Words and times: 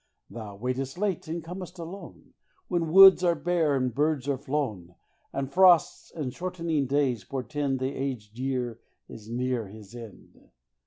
Thou 0.31 0.55
waitest 0.55 0.97
late 0.97 1.27
and 1.27 1.43
com'st 1.43 1.77
alone, 1.77 2.33
When 2.67 2.91
woods 2.91 3.23
are 3.23 3.35
bare 3.35 3.75
and 3.75 3.93
birds 3.93 4.27
are 4.27 4.39
flown, 4.39 4.95
And 5.31 5.53
frosts 5.53 6.11
and 6.15 6.33
shortening 6.33 6.87
days 6.87 7.23
portend 7.23 7.77
The 7.77 7.93
aged 7.93 8.39
year 8.39 8.79
is 9.07 9.29
near 9.29 9.67
his 9.67 9.93
end. 9.93 10.49